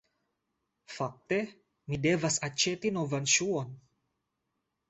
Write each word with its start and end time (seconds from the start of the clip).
Fakte, 0.93 1.37
mi 1.91 2.01
devas 2.07 2.39
aĉeti 2.49 2.93
novan 2.99 3.31
ŝuon 3.37 3.81